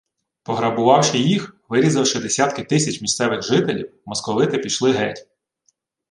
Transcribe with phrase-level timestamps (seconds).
[0.43, 5.27] Пограбувавши їх, вирізавши десятки тисяч місцевих жителів, московити пішли геть